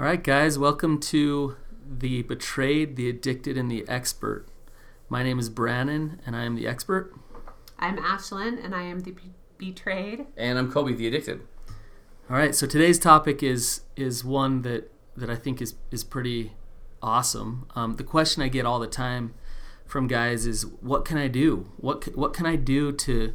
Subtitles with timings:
[0.00, 4.46] All right, guys, welcome to The Betrayed, the Addicted, and the Expert.
[5.10, 7.14] My name is Brannon, and I am the expert.
[7.78, 10.24] I'm Ashlynn, and I am the be- betrayed.
[10.38, 11.42] And I'm Coby, the addicted.
[12.30, 16.54] All right, so today's topic is is one that that I think is is pretty
[17.02, 17.66] awesome.
[17.74, 19.34] Um, the question I get all the time
[19.84, 21.66] from guys is, "What can I do?
[21.76, 23.34] What c- what can I do to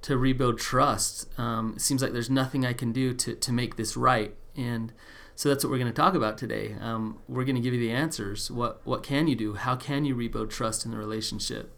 [0.00, 3.76] to rebuild trust?" Um, it seems like there's nothing I can do to to make
[3.76, 4.92] this right, and
[5.34, 6.76] so that's what we're going to talk about today.
[6.80, 8.50] Um, we're going to give you the answers.
[8.50, 9.54] What what can you do?
[9.54, 11.76] How can you rebuild trust in the relationship?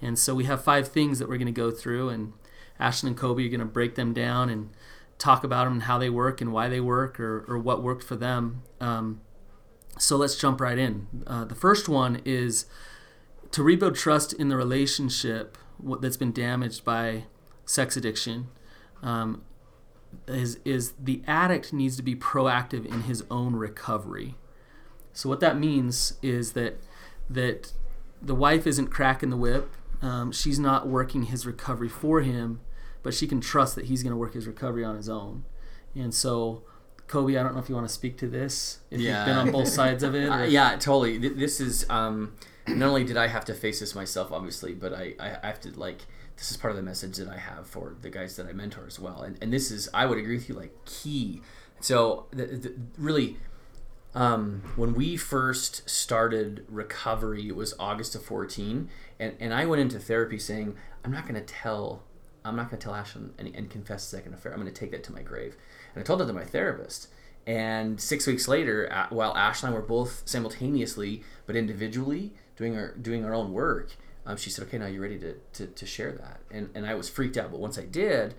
[0.00, 2.32] And so we have five things that we're going to go through, and
[2.80, 4.70] Ashlynn and Coby are going to break them down and
[5.18, 8.02] talk about them and how they work and why they work or, or what worked
[8.02, 8.62] for them.
[8.80, 9.20] Um,
[9.98, 11.06] so let's jump right in.
[11.26, 12.66] Uh, the first one is
[13.52, 15.56] to rebuild trust in the relationship
[16.00, 17.24] that's been damaged by
[17.64, 18.48] sex addiction.
[19.02, 19.44] Um,
[20.26, 24.34] is is the addict needs to be proactive in his own recovery.
[25.12, 26.80] So what that means is that
[27.30, 27.72] that
[28.20, 29.70] the wife isn't cracking the whip.
[30.02, 32.60] Um, she's not working his recovery for him,
[33.02, 35.44] but she can trust that he's going to work his recovery on his own.
[35.94, 36.62] And so,
[37.06, 38.80] Coby, I don't know if you want to speak to this.
[38.90, 39.18] If Yeah.
[39.18, 40.28] you've been on both sides of it.
[40.30, 41.16] Uh, yeah, totally.
[41.18, 42.34] This is um,
[42.66, 45.60] not only did I have to face this myself, obviously, but I, I I have
[45.62, 46.00] to like
[46.36, 48.84] this is part of the message that I have for the guys that I mentor
[48.86, 49.22] as well.
[49.22, 51.42] And and this is I would agree with you like key.
[51.80, 53.36] So the, the, really.
[54.16, 59.82] Um, when we first started recovery, it was August of 14, and, and I went
[59.82, 62.04] into therapy saying, I'm not going to tell,
[62.44, 64.52] I'm not going to tell Ashlynn and, and confess second affair.
[64.52, 65.56] I'm going to take that to my grave.
[65.94, 67.08] And I told that to my therapist.
[67.46, 72.92] And six weeks later, while Ashlynn and I were both simultaneously, but individually, doing our
[72.94, 76.12] doing our own work, um, she said, "Okay, now you're ready to, to, to share
[76.12, 78.34] that." And and I was freaked out, but once I did,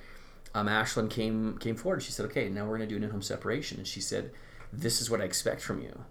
[0.53, 2.02] um, Ashlynn came came forward.
[2.02, 4.31] She said, "Okay, now we're going to do an in-home separation." And she said,
[4.73, 6.05] "This is what I expect from you."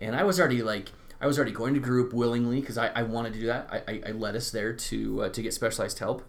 [0.00, 0.88] And I was already like,
[1.20, 3.68] I was already going to group willingly because I, I wanted to do that.
[3.70, 6.24] I, I, I led us there to uh, to get specialized help,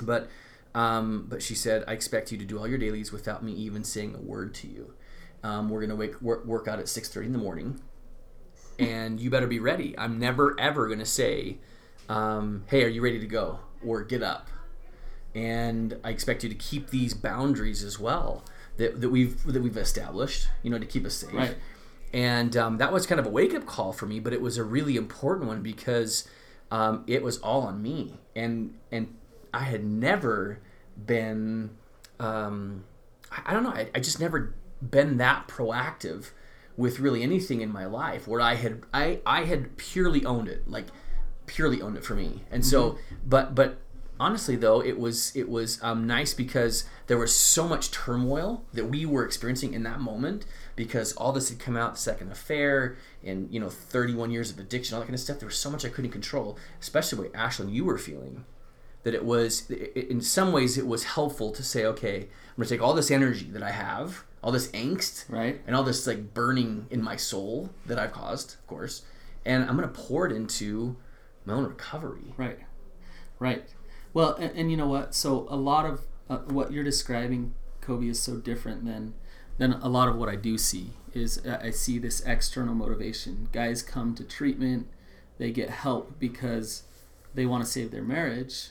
[0.00, 0.28] but
[0.74, 3.82] um, but she said, "I expect you to do all your dailies without me even
[3.82, 4.94] saying a word to you."
[5.42, 7.80] Um, we're gonna wake work, work out at six thirty in the morning,
[8.78, 9.94] and you better be ready.
[9.98, 11.58] I'm never ever gonna say,
[12.08, 14.48] um, "Hey, are you ready to go?" or "Get up."
[15.34, 18.44] And I expect you to keep these boundaries as well
[18.76, 20.48] that, that we've that we've established.
[20.62, 21.32] You know, to keep us safe.
[21.32, 21.56] Right.
[22.12, 24.56] And um, that was kind of a wake up call for me, but it was
[24.56, 26.28] a really important one because
[26.70, 29.14] um, it was all on me, and and
[29.52, 30.60] I had never
[31.06, 31.70] been.
[32.20, 32.84] Um,
[33.32, 33.70] I, I don't know.
[33.70, 36.30] I, I just never been that proactive
[36.76, 40.68] with really anything in my life where I had I I had purely owned it,
[40.68, 40.86] like
[41.46, 42.42] purely owned it for me.
[42.50, 43.78] And so, but but
[44.20, 48.86] honestly though, it was it was um, nice because there was so much turmoil that
[48.86, 50.44] we were experiencing in that moment
[50.76, 54.94] because all this had come out, second affair, and you know, 31 years of addiction,
[54.94, 55.38] all that kind of stuff.
[55.38, 58.44] There was so much I couldn't control, especially what Ashlynn you were feeling
[59.04, 62.66] that it was i- in some ways it was helpful to say okay i'm going
[62.66, 65.60] to take all this energy that i have all this angst Right.
[65.66, 69.02] and all this like burning in my soul that i've caused of course
[69.44, 70.96] and i'm going to pour it into
[71.44, 72.58] my own recovery Right,
[73.38, 73.64] right.
[74.12, 75.14] Well, and, and you know what?
[75.14, 79.14] So a lot of uh, what you're describing, Coby, is so different than
[79.58, 80.90] than a lot of what I do see.
[81.12, 83.48] Is uh, I see this external motivation.
[83.52, 84.88] Guys come to treatment,
[85.38, 86.84] they get help because
[87.34, 88.70] they want to save their marriage,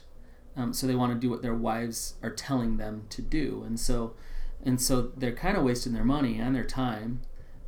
[0.56, 3.80] um, so they want to do what their wives are telling them to do, and
[3.80, 4.14] so
[4.66, 7.22] and so they're kind of wasting their money and their time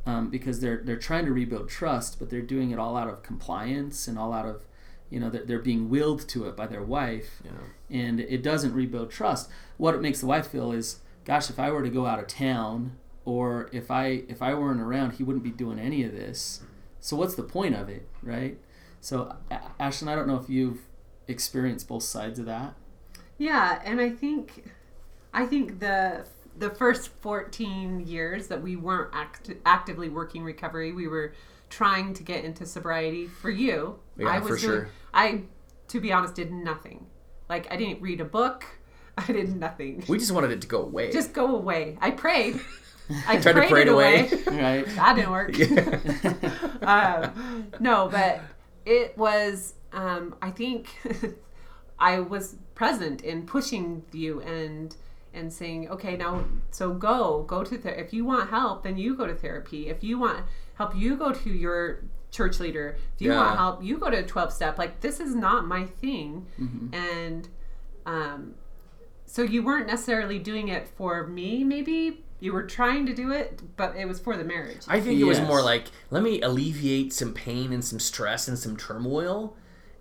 [0.06, 3.22] um, because they're they're trying to rebuild trust, but they're doing it all out of
[3.22, 4.64] compliance and all out of
[5.10, 7.50] you know they're, they're being willed to it by their wife Yeah.
[7.90, 9.48] and it doesn't rebuild trust.
[9.76, 12.26] What it makes the wife feel is gosh if i were to go out of
[12.26, 16.60] town or if i if i weren't around he wouldn't be doing any of this.
[17.00, 18.58] So what's the point of it right?
[19.00, 19.36] So
[19.80, 20.80] Ashlynn i don't know if you've
[21.28, 22.74] experienced both sides of that.
[23.38, 24.64] Yeah, and I think,
[25.34, 26.24] I think the
[26.58, 31.34] the first 14 years that we weren't act- actively working recovery, we were
[31.70, 33.98] trying to get into sobriety for you.
[34.16, 34.88] Yeah, I for doing, sure.
[35.12, 35.42] I,
[35.88, 37.06] to be honest, did nothing.
[37.48, 38.64] Like I didn't read a book.
[39.18, 40.04] I did nothing.
[40.08, 41.96] we just wanted it to go away Just go away.
[42.00, 42.60] I prayed.
[43.26, 44.28] I Tried to pray it it away.
[44.28, 44.42] away.
[44.46, 45.54] right that didn't work.
[46.82, 48.40] um, no, but
[48.84, 49.74] it was.
[49.92, 50.88] Um, I think
[51.98, 54.94] I was present in pushing you and
[55.32, 59.14] and saying, okay, now so go go to ther- if you want help, then you
[59.16, 59.88] go to therapy.
[59.88, 60.44] If you want
[60.76, 62.96] help, you go to your church leader.
[63.14, 63.36] If you Yeah.
[63.38, 64.78] want help, you go to twelve step.
[64.78, 66.46] Like this is not my thing,
[66.92, 67.48] and
[68.06, 68.54] um,
[69.24, 73.60] so you weren't necessarily doing it for me, maybe, you were trying to do it,
[73.76, 74.82] but it was for the marriage.
[74.86, 78.58] I think it was more like let me alleviate some pain and some stress and
[78.58, 79.56] some turmoil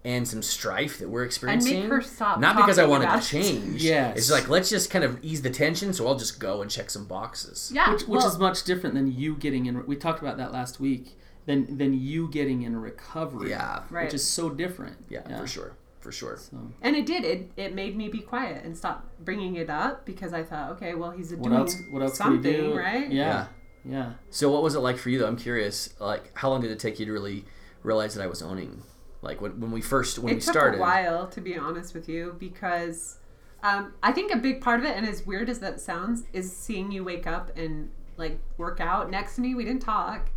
[0.05, 1.89] and some strife that we're experiencing.
[1.89, 3.83] her stop Not because I wanted to change.
[3.83, 6.71] yeah, It's like let's just kind of ease the tension, so I'll just go and
[6.71, 7.71] check some boxes.
[7.73, 9.85] yeah, which, which well, is much different than you getting in.
[9.85, 11.17] We talked about that last week.
[11.47, 13.51] Than than you getting in recovery.
[13.51, 13.83] Yeah.
[13.91, 14.05] Right.
[14.05, 14.97] Which is so different.
[15.09, 16.37] Yeah, for sure, for sure.
[16.37, 17.23] So, and it did.
[17.23, 20.95] It it made me be quiet and stop bringing it up because I thought, okay,
[20.95, 21.75] well, he's what doing else?
[21.91, 22.75] What else something, can we do?
[22.75, 23.11] right?
[23.11, 23.45] Yeah.
[23.87, 24.13] Yeah.
[24.31, 25.27] So what was it like for you though?
[25.27, 25.93] I'm curious.
[25.99, 27.45] Like, how long did it take you to really
[27.83, 28.81] realize that I was owning?
[29.25, 30.77] Like when, when we first when it we took started.
[30.77, 33.17] a while to be honest with you because
[33.63, 36.55] um, I think a big part of it, and as weird as that sounds, is
[36.55, 39.55] seeing you wake up and like work out next to me.
[39.55, 40.29] We didn't talk,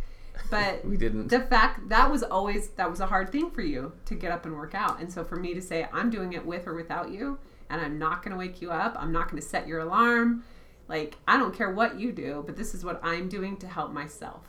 [0.49, 1.27] but We didn't.
[1.27, 4.45] the fact that was always that was a hard thing for you to get up
[4.45, 7.11] and work out, and so for me to say I'm doing it with or without
[7.11, 7.37] you,
[7.69, 8.95] and I'm not going to wake you up.
[8.97, 10.43] I'm not going to set your alarm.
[10.87, 13.93] Like I don't care what you do, but this is what I'm doing to help
[13.93, 14.47] myself,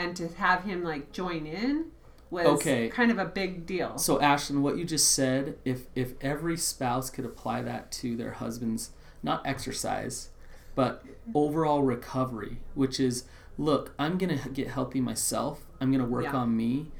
[0.00, 1.92] and to have him like join in
[2.30, 2.88] was Okay.
[2.88, 3.96] kind of a big deal.
[3.98, 8.32] So Ashlynn, what you just said, if if every spouse could apply that to their
[8.32, 8.90] husband's
[9.22, 10.30] not exercise,
[10.74, 13.24] but overall recovery, which is
[13.58, 15.66] look, I'm gonna get healthy myself.
[15.80, 16.36] I'm gonna work Yeah.
[16.36, 16.90] on me,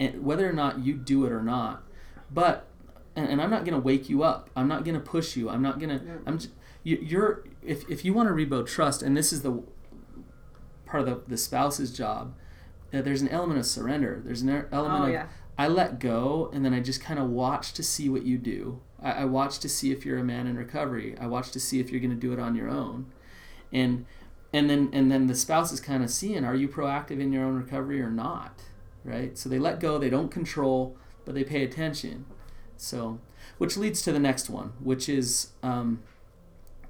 [0.00, 1.82] and whether or not you do it or not,
[2.32, 2.66] but
[3.16, 4.50] and, and I'm not gonna wake you up.
[4.54, 5.48] I'm not gonna push you.
[5.50, 6.00] I'm not gonna.
[6.26, 6.38] I'm.
[6.38, 6.50] Just,
[6.84, 9.62] you, you're if if you want to rebuild trust, and this is the
[10.84, 12.34] part of the, the spouse's job.
[12.92, 14.20] Uh, there's an element of surrender.
[14.24, 15.26] There's an element Oh, of yeah.
[15.58, 18.80] I let go and then I just kind of watch to see what you do.
[19.02, 21.16] I, I watch to see if you're a man in recovery.
[21.20, 23.06] I watch to see if you're going to do it on your own,
[23.72, 24.06] and
[24.52, 27.44] and then and then the spouse is kind of seeing are you proactive in your
[27.44, 28.62] own recovery or not,
[29.04, 29.36] right?
[29.36, 32.26] So they let go, they don't control, but they pay attention.
[32.76, 33.18] So,
[33.58, 36.02] which leads to the next one, which is um,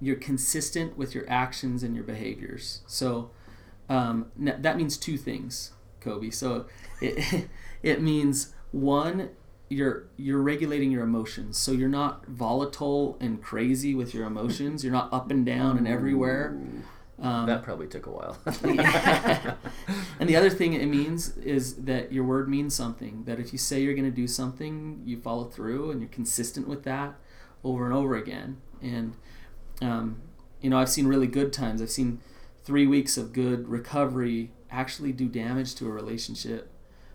[0.01, 2.81] you're consistent with your actions and your behaviors.
[2.87, 3.31] So
[3.89, 6.33] um, that means two things, Coby.
[6.33, 6.67] So
[7.01, 7.49] it,
[7.83, 9.31] it means one,
[9.69, 11.59] you're you're regulating your emotions.
[11.59, 14.85] So you're not volatile and crazy with your emotions.
[14.85, 16.59] You're not up and down and everywhere.
[17.19, 18.37] Um, that probably took a while.
[20.21, 23.25] and the other thing it means is that your word means something.
[23.25, 26.69] That if you say you're going to do something, you follow through and you're consistent
[26.69, 27.15] with that
[27.65, 28.59] over and over again.
[28.83, 29.15] And,
[29.81, 30.21] um,
[30.61, 31.81] you know, I've seen really good times.
[31.81, 32.21] I've seen
[32.67, 36.71] three weeks of good recovery actually do damage to a relationship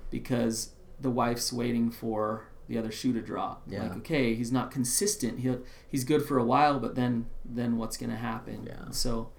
[0.09, 3.63] because the wife's waiting for the other shoe to drop.
[3.67, 3.83] Yeah.
[3.83, 5.39] Like, okay, he's not consistent.
[5.39, 5.53] He
[5.87, 8.65] he's good for a while, but then then what's going to happen?
[8.65, 8.91] Yeah.
[8.91, 9.29] So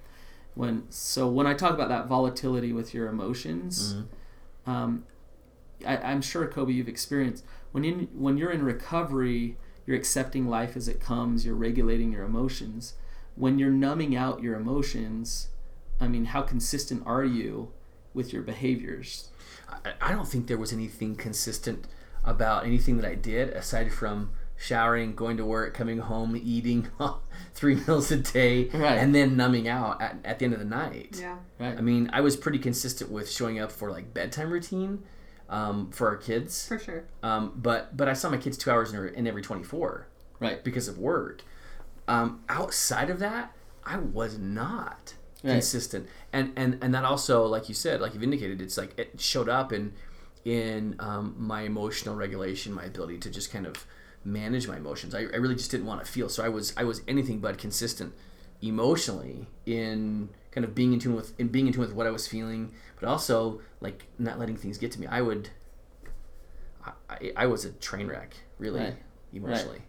[0.55, 4.71] when so when I talk about that volatility with your emotions, Mm-hmm.
[4.71, 5.05] um,
[5.87, 9.57] I, I'm sure Coby you've experienced when in when you're in recovery,
[9.87, 11.47] you're accepting life as it comes.
[11.47, 12.95] You're regulating your emotions.
[13.35, 15.49] When you're numbing out your emotions,
[16.03, 17.73] I mean, how consistent are you
[18.15, 19.29] with your behaviors?
[19.69, 21.87] I, I don't think there was anything consistent
[22.25, 26.89] about anything that I did aside from showering, going to work, coming home, eating
[27.55, 28.99] three meals a day, Right.
[28.99, 31.17] and then numbing out at, at the end of the night.
[31.21, 31.37] yeah.
[31.59, 31.77] Right.
[31.77, 35.03] I mean, I was pretty consistent with showing up for like bedtime routine
[35.49, 36.67] um, for our kids.
[36.69, 37.05] For sure.
[37.23, 40.07] Um, but but I saw my kids two hours in, in every twenty four
[40.41, 40.63] right.
[40.63, 41.43] because of work.
[42.07, 43.53] Um, outside of that,
[43.85, 45.53] I was not Right.
[45.53, 49.21] consistent, and and and that also, like you said, like you've indicated, it's like it
[49.21, 49.93] showed up in
[50.45, 53.87] in um, my emotional regulation, my ability to just kind of
[54.25, 55.15] manage my emotions.
[55.15, 57.59] I, I really just didn't want to feel, so I was I was anything but
[57.59, 58.15] consistent
[58.61, 62.11] emotionally in kind of being in tune with in being in tune with what I
[62.11, 65.07] was feeling, but also like not letting things get to me.
[65.07, 65.51] I would.
[67.09, 68.97] I, I, was a train wreck, really, Right.
[69.33, 69.83] emotionally.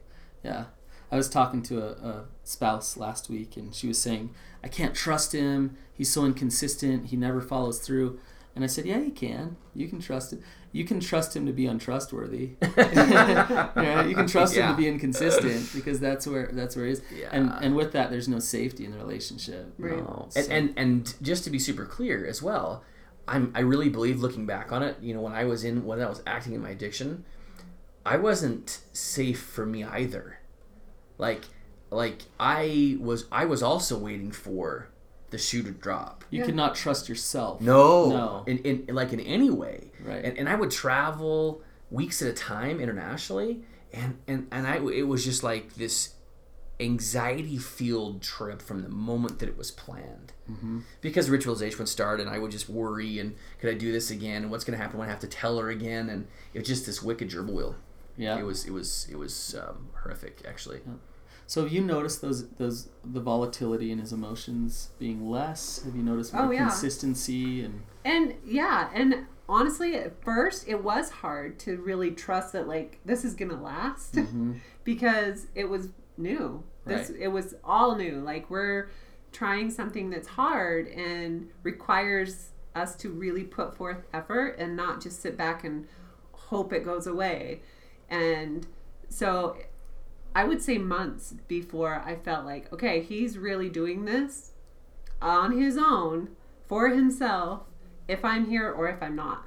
[0.44, 0.66] Yeah.
[1.14, 4.32] I was talking to a, a spouse last week, and she was saying,
[4.64, 5.78] I can't trust him.
[5.94, 7.08] He's so inconsistent.
[7.08, 8.20] He never follows through.
[8.56, 9.56] And I said, Yeah, you can.
[9.76, 10.42] You can trust him.
[10.72, 12.52] You can trust him to be untrustworthy.
[12.78, 17.02] yeah, you can trust him to be inconsistent because that's where that's where he is.
[17.32, 17.60] And Yeah.
[17.62, 19.74] and with that, there's no safety in the relationship.
[19.78, 19.98] Right.
[19.98, 20.28] No.
[20.30, 22.84] So- And, and and just to be super clear as well,
[23.28, 26.02] I'm I really believe looking back on it, you know, when I was in when
[26.02, 27.24] I was acting in my addiction,
[28.06, 30.40] I wasn't safe for me either.
[31.28, 31.44] Like
[31.90, 34.90] like I was I was also waiting for
[35.30, 36.24] the shoe to drop.
[36.30, 36.46] You Yeah.
[36.48, 37.62] could not trust yourself.
[37.62, 38.44] No, No.
[38.46, 39.92] In, in like in any way.
[40.10, 40.24] Right.
[40.26, 43.62] And, and I would travel weeks at a time internationally,
[43.94, 45.96] and and and I it was just like this
[46.80, 50.34] anxiety fueled trip from the moment that it was planned.
[50.52, 50.80] Mm-hmm.
[51.02, 54.42] Because ritualization would start, and I would just worry and could I do this again?
[54.44, 56.10] And what's going to happen when I have to tell her again?
[56.10, 57.76] And it was just this wicked gerbil wheel.
[58.18, 58.38] Yeah.
[58.40, 60.82] It was it was it was um, horrific actually.
[61.54, 65.84] So have you noticed those those the volatility in his emotions being less?
[65.84, 66.68] Have you noticed more Oh, yeah.
[66.68, 72.68] consistency and And yeah, and honestly, at first it was hard to really trust that
[72.68, 74.62] like this is gonna last Mhm.
[74.84, 76.64] because it was new.
[76.88, 77.20] This Right.
[77.20, 78.20] it was all new.
[78.20, 78.90] Like we're
[79.32, 85.22] trying something that's hard and requires us to really put forth effort and not just
[85.22, 85.88] sit back and
[86.32, 87.62] hope it goes away.
[88.10, 88.66] And
[89.08, 89.56] so
[90.36, 94.52] I would say months before I felt like, okay, he's really doing this
[95.22, 96.30] on his own
[96.68, 97.62] for himself
[98.08, 99.46] if I'm here or if I'm not.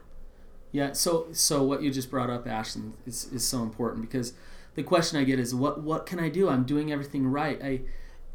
[0.72, 4.34] Yeah, so so what you just brought up, Ashlynn, is, is so important because
[4.74, 6.48] the question I get is what what can I do?
[6.48, 7.60] I'm doing everything right.
[7.62, 7.80] I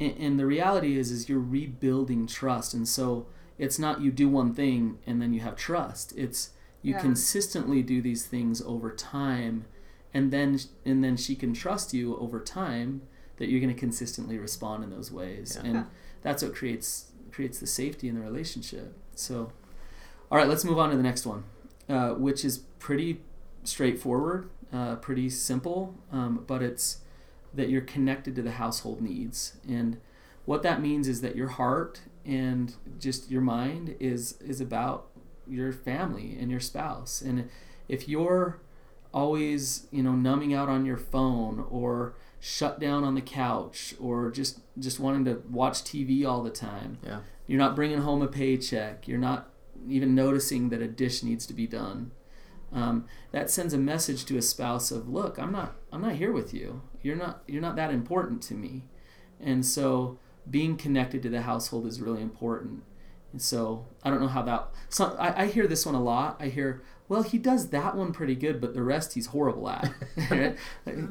[0.00, 3.26] and, and the reality is is you're rebuilding trust, and so
[3.58, 6.12] it's not you do one thing and then you have trust.
[6.16, 6.50] It's
[6.82, 7.00] you Yeah.
[7.00, 9.66] consistently do these things over time,
[10.14, 13.02] and then and then she can trust you over time
[13.38, 15.70] that you're going to consistently respond in those ways, Yeah.
[15.70, 15.86] and
[16.22, 18.94] that's what creates creates the safety in the relationship.
[19.14, 19.52] So,
[20.30, 21.44] all right, let's move on to the next one
[21.88, 23.20] uh, which is pretty
[23.64, 26.98] straightforward, uh, pretty simple, um, but it's
[27.54, 29.56] that you're connected to the household needs.
[29.68, 29.98] And
[30.46, 35.08] what that means is that your heart and just your mind is is about
[35.46, 37.20] your family and your spouse.
[37.20, 37.50] And
[37.88, 38.60] if you're
[39.12, 44.30] always, you know, numbing out on your phone or shut down on the couch or
[44.30, 47.20] just just wanting to watch TV all the time, Yeah.
[47.46, 49.06] you're not bringing home a paycheck.
[49.06, 49.50] You're not
[49.88, 52.10] even noticing that a dish needs to be done.
[52.72, 56.32] Um, that sends a message to a spouse of, look, I'm not, I'm not here
[56.32, 56.80] with you.
[57.02, 58.84] You're not, you're not that important to me.
[59.38, 60.18] And so,
[60.50, 62.82] being connected to the household is really important.
[63.32, 64.70] And so, I don't know how that.
[64.88, 66.36] So I, I hear this one a lot.
[66.40, 69.92] I hear, well, he does that one pretty good, but the rest he's horrible at.
[70.16, 70.56] That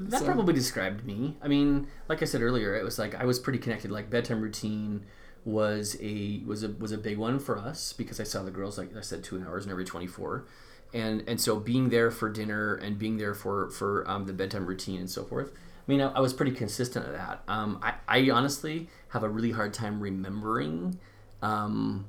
[0.10, 1.38] So- probably described me.
[1.44, 3.92] I mean, like I said earlier, it was like I was pretty connected.
[3.92, 5.06] Like bedtime routine
[5.46, 8.78] was a was a was a big one for us because I saw the girls
[8.80, 10.46] like I said two hours in every twenty four,
[10.92, 14.66] and and so being there for dinner and being there for for um, the bedtime
[14.66, 15.52] routine and so forth.
[15.54, 17.44] I mean, I, I was pretty consistent at that.
[17.48, 20.98] Um, I I honestly have a really hard time remembering.
[21.44, 22.06] Um,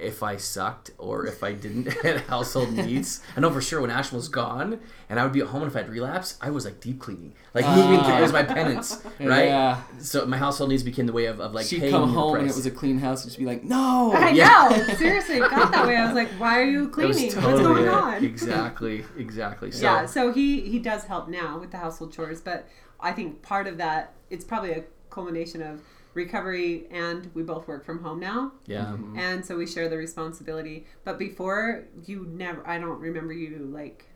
[0.00, 3.20] if I sucked or if I didn't at household needs.
[3.36, 5.70] I know for sure when Ashlynn was gone and I would be at home and
[5.70, 7.34] if I'd relapse, I was like deep cleaning.
[7.54, 8.18] Like moving Ah.
[8.18, 9.46] it was my penance, right?
[9.46, 9.82] Yeah.
[9.98, 12.36] So my household needs became the way of, of like She'd paying come the home
[12.36, 14.68] and it was a clean house, and she'd be like, "No, I yeah.
[14.88, 14.94] know.
[14.94, 15.96] Seriously, it got that way.
[15.96, 17.30] I was like, why are you cleaning?
[17.30, 17.88] totally What's going it.
[17.88, 18.24] on?
[18.24, 19.70] Exactly, exactly.
[19.72, 22.68] So yeah, so he he does help now with the household chores, but
[23.00, 25.80] I think part of that it's probably a culmination of
[26.14, 28.86] recovery and we both work from home now yeah.
[28.86, 29.18] Mm-hmm.
[29.18, 34.06] and so we share the responsibility but before you never i don't remember you like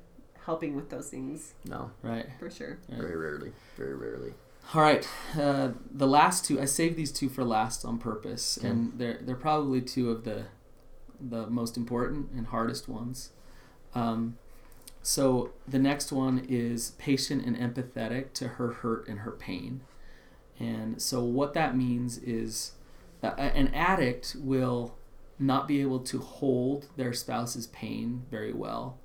[0.44, 3.52] helping with those things No, right." for sure very rarely.
[3.76, 4.34] Very rarely.
[4.74, 5.06] All right,
[5.38, 8.68] uh, the last two I saved these two for last on purpose, Okay.
[8.68, 10.46] and they're they're probably two of the
[11.20, 13.30] the most important and hardest ones.
[13.94, 14.38] Um,
[15.02, 19.82] so the next one is patient and empathetic to her hurt and her pain,
[20.58, 22.72] and so what that means is
[23.22, 24.96] a- an addict will
[25.38, 28.98] not be able to hold their spouse's pain very well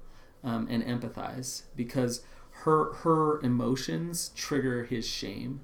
[0.43, 2.23] um, and empathize because
[2.63, 5.61] her her emotions trigger his shame.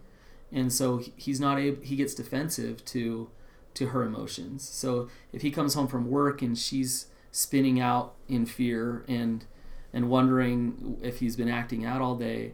[0.51, 3.29] And so he's not able he gets defensive to
[3.75, 4.67] to her emotions.
[4.67, 9.45] So if he comes home from work and she's spinning out in fear and
[9.93, 12.53] and wondering if he's been acting out all day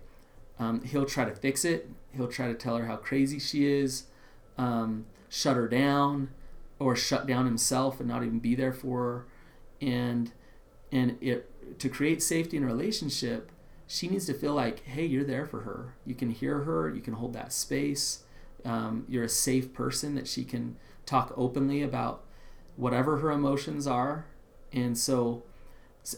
[0.62, 1.90] um, he'll try to fix it.
[2.16, 4.06] He'll try to tell her how crazy she is
[4.58, 6.30] um, shut her down
[6.80, 9.26] or shut down himself and not even be there for her.
[9.82, 10.32] And
[10.92, 11.50] and it
[11.80, 13.52] to create safety in a relationship
[13.88, 15.96] she needs to feel like hey you're there for her.
[16.06, 16.90] You can hear her.
[16.90, 18.24] You can hold that space.
[18.64, 22.24] Um, you're a safe person that she can talk openly about
[22.76, 24.28] whatever her emotions are.
[24.72, 25.44] And so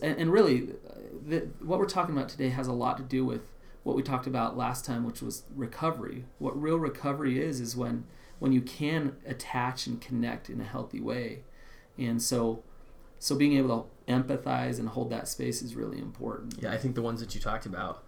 [0.01, 0.93] and, really uh,
[1.25, 3.41] the, what we're talking about today has a lot to do with
[3.83, 8.05] what we talked about last time which was recovery what real recovery is is when
[8.39, 11.43] when you can attach and connect in a healthy way
[11.97, 12.63] and so
[13.19, 16.95] so being able to empathize and hold that space is really important Yeah, I think
[16.95, 18.03] the ones that you talked about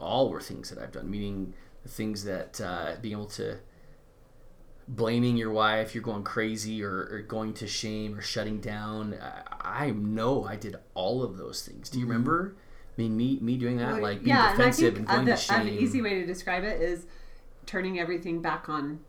[0.00, 3.58] all were things that I've done, meaning the things that uh, being able to
[4.88, 9.14] blaming your wife, you're going crazy or, or going to shame or shutting down.
[9.22, 11.88] I, I know I did all of those things.
[11.88, 12.12] Do you Mm-hmm.
[12.12, 12.56] remember?
[12.98, 15.20] I mean, me me doing that, like being yeah and i defensive think and going
[15.20, 15.60] uh, to the, shame.
[15.60, 17.06] an easy way to describe it is
[17.66, 19.00] turning everything back on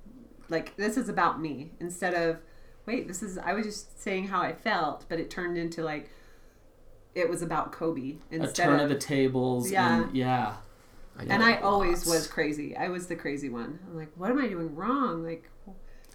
[0.50, 2.38] like this is about me instead of
[2.86, 6.10] wait this is i was just saying how i felt but it turned into like
[7.16, 10.04] it was about Coby a instead turn of of the tables Yeah.
[10.04, 10.54] and yeah
[11.20, 12.76] I and I always was crazy.
[12.78, 13.80] I was the crazy one.
[13.86, 15.24] I'm like, what am I doing wrong?
[15.26, 15.50] Like,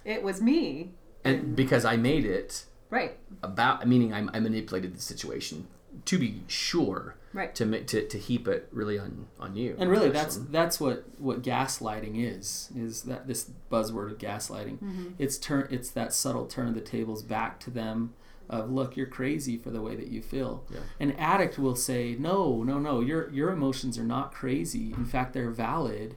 [0.03, 0.91] it was me.
[1.23, 3.15] and because I made it Right.
[3.43, 5.67] about meaning I, I manipulated the situation
[6.05, 7.53] to be sure Right.
[7.55, 9.75] to ma- to to heap it really on on you.
[9.77, 12.69] And really, that's that's what what gaslighting is.
[12.75, 14.79] Is that this buzzword of gaslighting?
[14.79, 15.07] Mm-hmm.
[15.19, 15.67] It's turn.
[15.69, 18.13] It's that subtle turn of the tables back to them.
[18.49, 20.63] Of look, you're crazy for the way that you feel.
[20.71, 20.79] Yeah.
[21.01, 23.01] An addict will say, no, no, no.
[23.01, 24.93] Your your emotions are not crazy.
[24.93, 26.15] In fact, they're valid,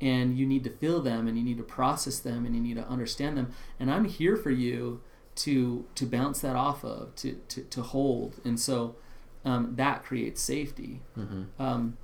[0.00, 2.74] and you need to feel them, and you need to process them, and you need
[2.76, 3.52] to understand them.
[3.78, 5.02] And I'm here for you
[5.36, 8.40] to to bounce that off of, to to, to hold.
[8.44, 8.96] And so
[9.44, 11.00] um, that creates safety.
[11.16, 11.46] Mhm.
[11.58, 11.96] Um,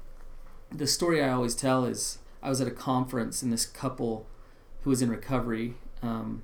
[0.70, 4.26] the story I always tell is I was at a conference and this couple
[4.82, 6.42] who was in recovery, um,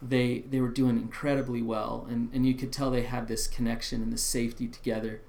[0.00, 4.02] they they were doing incredibly well and, and you could tell they had this connection
[4.02, 5.20] and this safety together.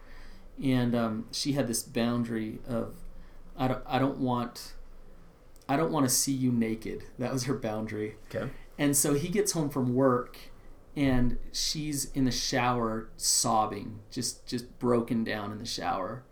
[0.63, 2.95] And um, she had this boundary of
[3.57, 4.73] I don't I don't want
[5.69, 7.03] I don't want to see you naked.
[7.19, 8.15] That was her boundary.
[8.33, 8.51] okay.
[8.77, 10.37] And so he gets home from work
[10.95, 16.23] and she's in the shower sobbing, just just broken down in the shower.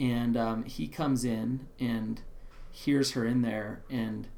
[0.00, 2.22] And um, he comes in and
[2.70, 4.28] hears her in there and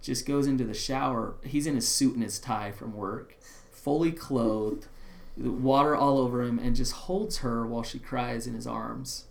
[0.00, 1.34] just goes into the shower.
[1.44, 3.36] He's in his suit and his tie from work,
[3.70, 4.88] fully clothed,
[5.36, 9.26] water all over him, and just holds her while she cries in his arms.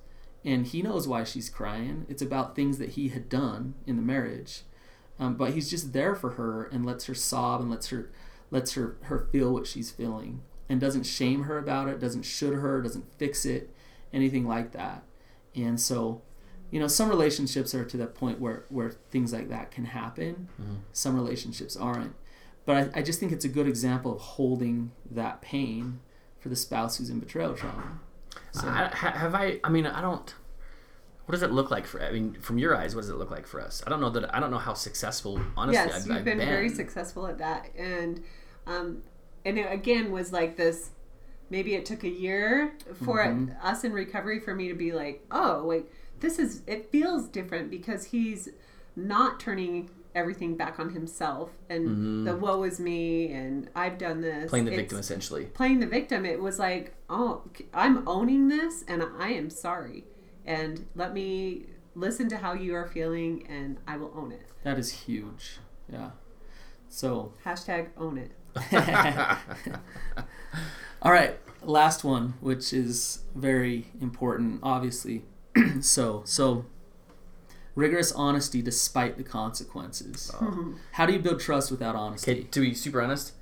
[0.45, 2.05] And he knows why she's crying.
[2.07, 4.61] It's about things that he had done in the marriage.
[5.19, 8.09] Um, but he's just there for her and lets her sob and lets her
[8.51, 12.53] lets her her feel what she's feeling and doesn't shame her about it doesn't should
[12.53, 13.73] her doesn't fix it
[14.13, 15.03] anything like that
[15.55, 16.21] and so
[16.69, 20.47] you know some relationships are to that point where where things like that can happen
[20.61, 20.77] Mhm.
[20.93, 22.13] some relationships aren't
[22.65, 25.99] but I, I just think it's a good example of holding that pain
[26.39, 27.99] for the spouse who's in betrayal trauma
[28.53, 29.59] so, I, have I?
[29.63, 30.33] I mean, I don't.
[31.25, 32.01] What does it look like for?
[32.03, 33.81] I mean, from your eyes, what does it look like for us?
[33.85, 34.33] I don't know that.
[34.35, 35.39] I don't know how successful.
[35.55, 38.21] Honestly, yes, I've, you've I've been, very successful at that, and
[38.67, 39.03] um,
[39.45, 40.91] and it again was like this.
[41.49, 43.55] Maybe it took a year for Mhm.
[43.61, 45.85] us in recovery for me to be like, oh, wait,
[46.19, 46.61] this is.
[46.67, 48.49] It feels different because he's
[48.95, 52.25] not turning everything back on himself and Mhm.
[52.25, 54.49] the woe is me and I've done this.
[54.49, 55.45] Playing the It's- victim essentially.
[55.45, 57.43] playing the victim, it was like, oh,
[57.73, 60.05] I'm owning this and I am sorry.
[60.45, 64.47] And let me listen to how you are feeling and I will own it.
[64.63, 65.59] that is huge
[65.91, 66.11] yeah
[66.87, 68.31] so Hashtag own it.
[71.01, 75.23] All right, last one, which is very important, obviously.
[75.81, 76.65] so, so
[77.75, 80.31] rigorous honesty despite the consequences.
[80.39, 80.75] Oh.
[80.91, 82.31] How do you build trust without honesty?
[82.31, 83.33] Okay, to be super honest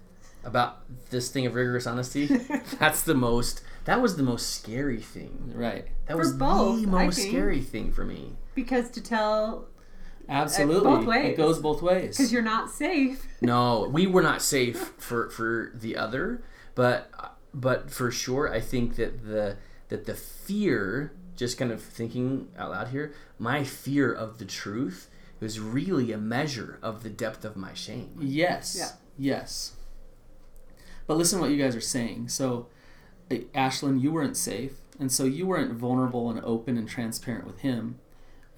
[0.43, 2.27] about this thing of rigorous honesty,
[2.79, 3.61] that's the most.
[3.85, 5.51] That was the most scary thing.
[5.55, 5.87] Right.
[6.05, 8.33] That For was both, the most scary thing for me.
[8.53, 9.65] Because to tell,
[10.29, 10.83] Absolutely.
[10.89, 11.33] both ways.
[11.33, 12.17] It goes both ways.
[12.17, 13.25] because you're not safe.
[13.41, 16.43] No, we were not safe for for the other,
[16.75, 17.09] but
[17.53, 19.55] but for sure, I think that the
[19.87, 25.09] that the fear, just kind of thinking out loud here, my fear of the truth
[25.39, 28.17] was really a measure of the depth of my shame.
[28.19, 28.75] Yes.
[28.77, 28.89] Yeah.
[29.17, 29.71] Yes.
[31.07, 32.27] But listen to what you guys are saying.
[32.27, 32.67] So,
[33.31, 37.59] uh, Ashlynn, you weren't safe, and so you weren't vulnerable and open and transparent with
[37.59, 37.99] him.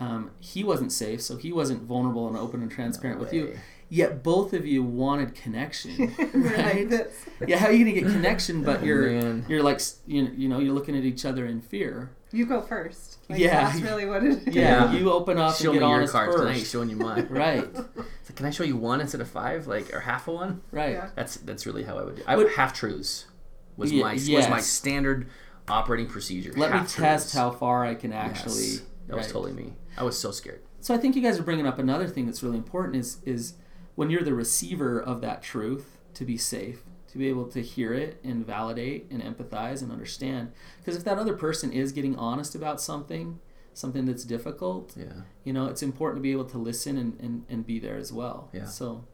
[0.02, 3.58] Um, he wasn't safe, so he wasn't vulnerable and open and transparent No with you.
[3.88, 6.56] Yet both of you wanted connection, We're
[6.90, 7.08] right?
[7.48, 8.64] yeah, how are you gonna get connection?
[8.64, 9.46] But Oh, you're man.
[9.48, 12.10] you're like you you know you're looking at each other in fear.
[12.32, 13.18] You go first.
[13.30, 13.66] Like, Yeah.
[13.70, 14.56] That's really what it is.
[14.56, 14.98] Yeah, Yeah.
[14.98, 16.96] you open up Show and me get your honest cards, and I ain't showing you
[16.96, 17.28] mine.
[17.30, 20.32] Right, It's like, can I show you one instead of five, like or half a
[20.32, 20.62] one?
[20.72, 20.94] right.
[20.94, 21.10] Yeah.
[21.16, 22.24] That's that's really how I would do.
[22.26, 23.26] I would half truths
[23.78, 25.28] was Ye- my was my standard
[25.68, 26.54] operating procedure.
[26.56, 28.64] Let me Half test how far I can actually.
[28.64, 28.82] Yes.
[29.08, 29.34] that was right.
[29.34, 29.74] totally me.
[29.98, 30.62] I was so scared.
[30.80, 33.54] So I think you guys are bringing up another thing that's really important is is
[33.96, 37.94] when you're the receiver of that truth to be safe, to be able to hear
[37.94, 40.52] it and validate and empathize and understand.
[40.78, 43.40] Because if that other person is getting honest about something,
[43.74, 45.22] something that's difficult, Yeah.
[45.44, 48.12] you know, it's important to be able to listen and, and, and be there as
[48.14, 48.50] well.
[48.54, 48.66] Yeah.
[48.66, 49.06] So,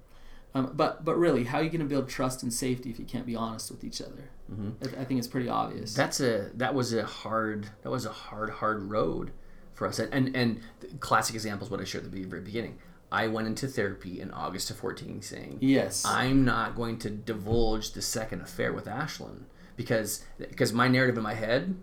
[0.56, 3.06] um, but but really, how are you going to build trust and safety if you
[3.06, 4.30] can't be honest with each other?
[4.48, 5.94] hmm I, I think it's pretty obvious.
[5.94, 9.32] That's a that was a hard that was a hard hard road
[9.78, 10.00] for us.
[10.00, 12.80] And and, and the classic example is what I shared at the very beginning.
[13.10, 16.04] I went into therapy in August of 14 saying, yes.
[16.06, 19.44] I'm not going to divulge the second affair with Ashlynn
[19.78, 21.76] because because my narrative in my head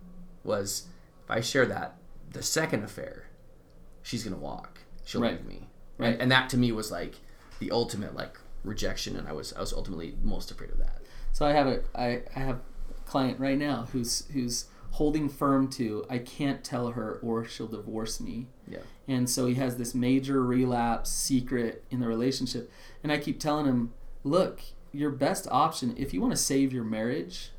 [0.42, 0.86] was
[1.24, 1.96] if I share that
[2.30, 3.28] the second affair,
[4.02, 4.80] she's gonna walk.
[5.04, 5.32] She'll Right.
[5.36, 5.68] leave me.
[5.96, 6.08] Right.
[6.08, 6.20] Right.
[6.20, 7.14] And that to me was like
[7.60, 10.98] the ultimate like rejection, and I was I was ultimately most afraid of that.
[11.32, 15.68] So I have a I, I have a client right now who's who's holding firm
[15.68, 18.46] to I can't tell her or she'll divorce me.
[18.68, 18.78] Yeah.
[19.08, 22.70] And so he has this major relapse secret in the relationship.
[23.02, 24.60] And I keep telling him, look,
[24.92, 27.50] your best option, if you want to save your marriage,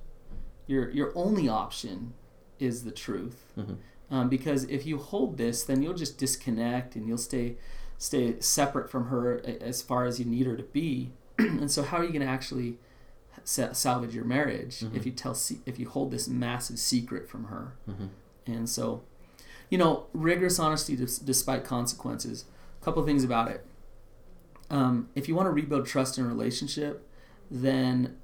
[0.65, 2.13] your, your only option
[2.58, 3.52] is the truth.
[3.58, 3.74] Mm-hmm.
[4.10, 7.58] Um, because if you hold this, then you'll just disconnect and you'll stay
[7.98, 11.12] stay separate from her as far as you need her to be.
[11.38, 12.78] and so, how are you going to actually
[13.43, 14.95] salvage your marriage Mhm.
[14.95, 17.74] if you tell if you hold this massive secret from her?
[17.88, 18.10] Mhm.
[18.48, 19.04] And so,
[19.69, 22.45] you know, rigorous honesty despite consequences.
[22.82, 23.65] A couple of things about it.
[24.69, 27.08] Um, if you want to rebuild trust in a relationship,
[27.52, 28.17] then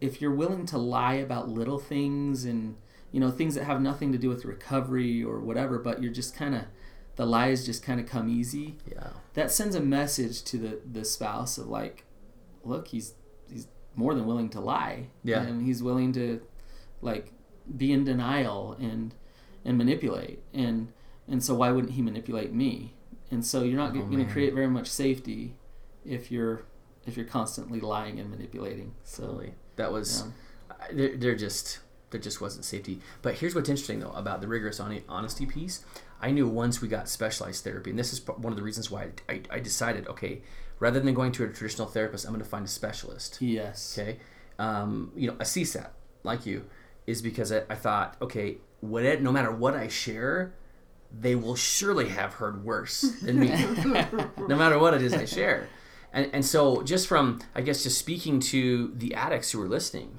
[0.00, 2.76] if you're willing to lie about little things and
[3.12, 6.34] you know things that have nothing to do with recovery or whatever, but you're just
[6.34, 6.62] kind of
[7.16, 8.76] the lies just kind of come easy.
[8.90, 9.10] Yeah.
[9.32, 12.04] That sends a message to the the spouse of like,
[12.62, 13.14] look, he's
[13.50, 15.08] he's more than willing to lie.
[15.24, 15.42] Yeah.
[15.42, 16.40] and he's willing to
[17.02, 17.32] like
[17.76, 19.14] be in denial and
[19.64, 20.92] and manipulate and
[21.28, 22.94] and so why wouldn't he manipulate me?
[23.32, 25.56] And so you're not Oh, going to create very much safety
[26.04, 26.62] if you're
[27.06, 28.94] if you're constantly lying and manipulating.
[29.02, 29.54] So Totally.
[29.76, 30.24] That was.
[30.24, 30.86] yeah.
[30.92, 31.80] There, there just
[32.10, 33.00] there just wasn't safety.
[33.22, 35.84] But here's what's interesting though about the rigorous honesty piece.
[36.20, 39.10] I knew once we got specialized therapy, and this is one of the reasons why
[39.28, 40.42] I, I decided, okay,
[40.78, 43.40] rather than going to a traditional therapist, I'm going to find a specialist.
[43.40, 43.98] yes.
[43.98, 44.18] Okay,
[44.58, 45.88] um, you know, a CSAT
[46.22, 46.64] like you
[47.06, 50.54] is because I, I thought, okay, what it, no matter what I share,
[51.18, 53.48] they will surely have heard worse than me,
[54.48, 55.68] no matter what it is I share.
[56.12, 60.18] And, and so, just from, I guess, just speaking to the addicts who are listening,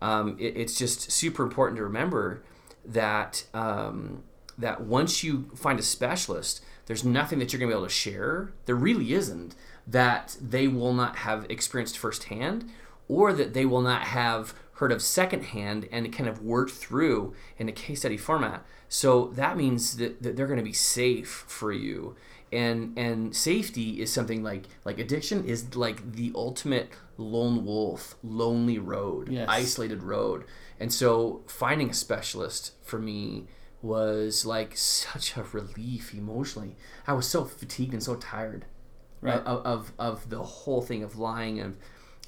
[0.00, 2.42] um, it, it's just super important to remember
[2.84, 4.22] that um,
[4.58, 7.92] that once you find a specialist, there's nothing that you're going to be able to
[7.92, 8.52] share.
[8.66, 9.54] There really isn't
[9.86, 12.68] that they will not have experienced firsthand,
[13.08, 17.68] or that they will not have heard of secondhand and kind of worked through in
[17.68, 18.64] a case study format.
[18.88, 22.16] So that means that, that they're going to be safe for you.
[22.50, 28.78] And and safety is something like like addiction is like the ultimate lone wolf, lonely
[28.78, 29.46] road, Yes.
[29.50, 30.44] isolated road.
[30.80, 33.44] And so finding a specialist for me
[33.82, 36.76] was like such a relief emotionally.
[37.06, 39.40] I was so fatigued and so tired uh, Right.
[39.40, 41.76] of, of, of the whole thing of lying, of,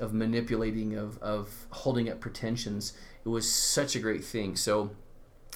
[0.00, 2.92] of manipulating, of, of holding up pretensions.
[3.24, 4.56] It was such a great thing.
[4.56, 4.90] So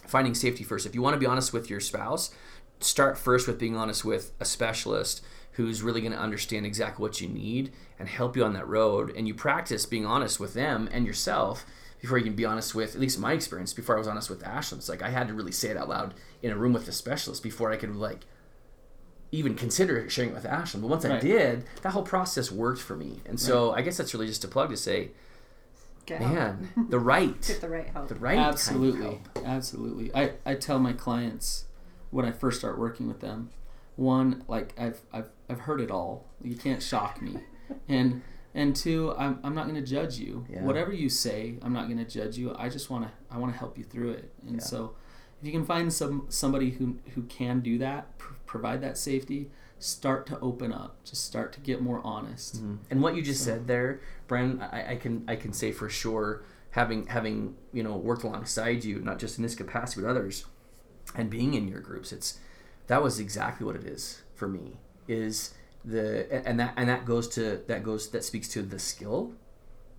[0.06, 0.86] finding safety first.
[0.86, 2.30] If you want to be honest with your spouse,
[2.80, 7.20] start first with being honest with a specialist who's really going to understand exactly what
[7.20, 9.12] you need and help you on that road.
[9.16, 11.64] And you practice being honest with them and yourself
[12.04, 14.42] before you can be honest with, at least my experience, before I was honest with
[14.42, 14.74] Ashlynn.
[14.76, 16.12] It's like I had to really say it out loud
[16.42, 18.26] in a room with a specialist before I could like
[19.32, 20.82] even consider sharing it with Ashlynn.
[20.82, 23.22] But once I did, that whole process worked for me.
[23.24, 25.12] And so I guess that's really just a plug to say,
[26.04, 26.34] Get help.
[26.34, 28.08] man, the right, Get the right help.
[28.08, 29.46] the right absolutely kind of help.
[29.46, 31.64] absolutely I, I tell my clients
[32.10, 33.48] when i first start working with them
[33.96, 37.38] one like i've i've, I've heard it all you can't shock me
[37.88, 38.20] and
[38.54, 40.62] and two i'm, I'm not going to judge you Yeah.
[40.62, 43.52] whatever you say i'm not going to judge you i just want to i want
[43.52, 44.62] to help you through it and Yeah.
[44.62, 44.94] so
[45.40, 49.50] if you can find some somebody who who can do that pr- provide that safety
[49.80, 52.78] start to open up just start to get more honest Mhm.
[52.90, 55.88] And what you just So- said there, Bren, I, I can I can say for
[55.90, 60.46] sure, having having you know worked alongside you, not just in this capacity but others,
[61.14, 62.38] and being in your groups, it's
[62.86, 64.78] that was exactly what it is for me.
[65.08, 65.52] Is
[65.84, 69.32] the and that and that goes to that goes that speaks to the skill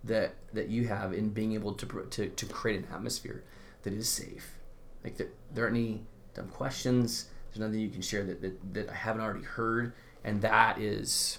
[0.04, 3.44] that that you have in being able to to, to create an atmosphere
[3.82, 4.58] that is safe.
[5.04, 6.02] Like that there aren't any
[6.34, 7.28] dumb questions.
[7.48, 9.92] There's nothing you can share that, that, that I haven't already heard,
[10.24, 11.38] and that is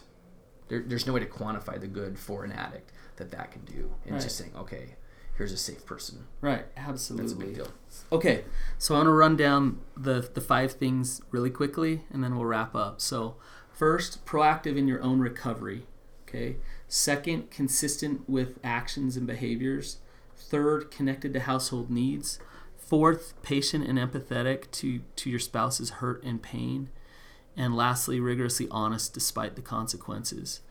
[0.69, 3.93] there, there's no way to quantify the good for an addict that that can do.
[4.05, 4.21] And Right.
[4.21, 4.95] just saying, okay,
[5.35, 6.25] here's a safe person.
[6.41, 7.27] right Absolutely.
[7.27, 7.67] That's a big deal.
[8.11, 8.43] Okay,
[8.77, 12.45] so I want to run down the the five things really quickly, and then we'll
[12.45, 12.99] wrap up.
[13.01, 13.35] So,
[13.77, 15.85] first, proactive in your own recovery.
[16.27, 16.57] Okay.
[16.87, 19.97] Second, consistent with actions and behaviors.
[20.35, 22.39] Third, connected to household needs.
[22.77, 26.89] Fourth, patient and empathetic to to your spouse's hurt and pain.
[27.55, 30.61] And lastly, rigorously honest despite the consequences.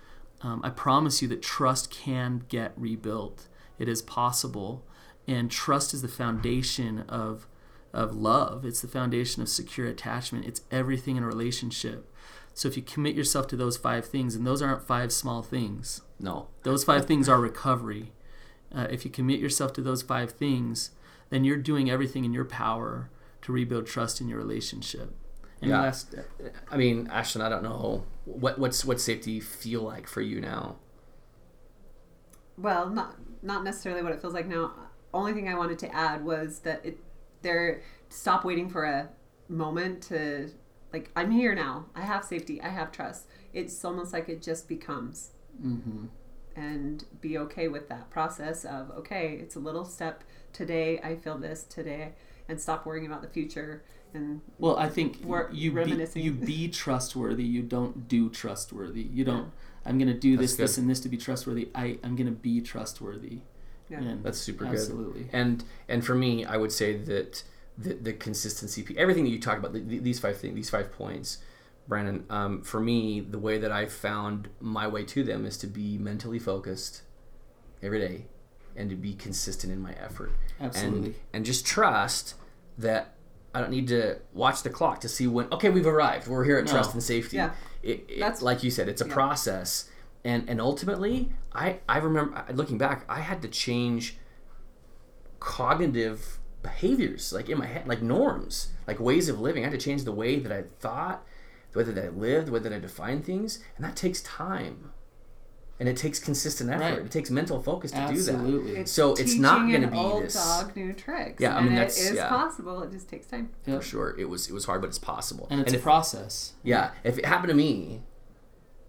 [0.42, 3.48] Um, I promise you that trust can get rebuilt.
[3.78, 4.84] It is possible,
[5.26, 7.46] and trust is the foundation of
[7.92, 8.64] of love.
[8.64, 10.46] It's the foundation of secure attachment.
[10.46, 12.10] It's everything in a relationship.
[12.56, 16.00] So if you commit yourself to those five things, and those aren't five small things,
[16.18, 16.48] No.
[16.62, 18.14] those five things are recovery.
[18.74, 20.90] Uh, if you commit yourself to those five things,
[21.28, 23.10] then you're doing everything in your power
[23.42, 25.14] to rebuild trust in your relationship.
[25.60, 25.82] And Yeah.
[25.82, 26.14] last,
[26.70, 30.76] I mean, Ashlynn, I don't know what what's what safety feel like for you now.
[32.56, 34.72] Well, not not necessarily what it feels like now.
[35.12, 36.98] Only thing I wanted to add was that it
[37.42, 39.10] there stop waiting for a
[39.46, 40.50] moment to
[40.92, 41.86] like I'm here now.
[41.94, 42.60] I have safety.
[42.60, 43.26] I have trust.
[43.52, 45.30] It's almost like it just becomes.
[45.64, 46.06] Mm-hmm.
[46.54, 50.98] And be okay with that process of okay, it's a little step today.
[51.00, 52.12] I feel this today,
[52.48, 53.84] and stop worrying about the future.
[54.14, 57.44] And Well, I think We're you be, you be trustworthy.
[57.44, 59.02] You don't do trustworthy.
[59.02, 59.52] You don't.
[59.84, 60.80] I'm going to do this, That's this, good.
[60.82, 61.68] and this to be trustworthy.
[61.74, 63.40] I I'm going to be trustworthy.
[63.90, 64.72] yeah, And That's super good.
[64.74, 65.28] absolutely.
[65.32, 67.42] And and for me, I would say that
[67.78, 70.92] the, the consistency, everything that you talk about, the, the- these five things, these five
[70.92, 71.38] points,
[71.88, 72.24] Brannon.
[72.30, 75.98] Um, for me, the way that I found my way to them is to be
[75.98, 77.02] mentally focused
[77.82, 78.26] every day,
[78.74, 81.06] and to be consistent in my effort, Absolutely.
[81.06, 82.34] and and just trust
[82.78, 83.14] that
[83.54, 85.46] I don't need to watch the clock to see when.
[85.52, 86.26] Okay, we've arrived.
[86.28, 86.72] We're here at No.
[86.72, 87.36] trust and safety.
[87.36, 87.52] Yeah.
[87.82, 89.12] It, it- That's- like you said, it's a yeah.
[89.14, 89.88] process,
[90.24, 94.16] and and ultimately, I I remember looking back, I had to change
[95.40, 96.38] cognitive
[96.70, 100.02] behaviors like in my head like norms like ways of living i had to change
[100.04, 101.24] the way that i thought
[101.72, 104.90] the way that i lived the way that i defined things and that takes time
[105.78, 106.98] and it takes consistent effort Right.
[106.98, 108.86] it takes mental focus to do that Absolutely.
[108.86, 111.38] So it's not gonna be old this- dog new tricks.
[111.38, 112.28] Yeah, I mean, it that's- is yeah.
[112.30, 112.82] possible.
[112.82, 113.50] It just takes time.
[113.66, 113.76] Yep.
[113.82, 116.54] for sure it was it was hard but it's possible And it's a if, process.
[116.62, 118.02] yeah if it happened to me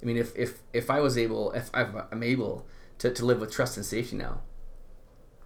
[0.01, 2.65] i mean if if if i was able if I've, i'm able
[2.99, 4.35] to, to live with trust and safety now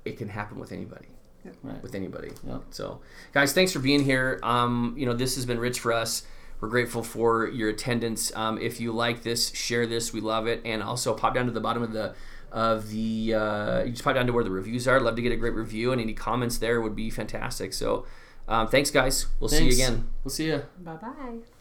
[0.06, 1.08] it can happen with anybody
[1.64, 1.82] Right.
[1.82, 2.32] with anybody.
[2.48, 2.62] Yep.
[2.72, 3.02] So,
[3.34, 4.40] guys, thanks for being here.
[4.44, 6.24] Um, you know, this has been rich for us.
[6.60, 8.32] We're grateful for your attendance.
[8.36, 10.14] Um, if you like this, share this.
[10.14, 10.62] We love it.
[10.64, 12.14] And also, pop down to the bottom of the
[12.52, 13.34] of the.
[13.34, 15.00] Uh, you just pop down to where the reviews are.
[15.00, 17.74] Love to get a great review, and any comments there would be fantastic.
[17.74, 18.06] So,
[18.48, 19.28] um, thanks, guys.
[19.40, 20.10] We'll see you again.
[20.24, 20.64] We'll see you.
[20.80, 21.61] Bye bye.